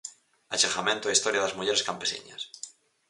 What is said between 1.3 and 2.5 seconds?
das mulleres campesiñas.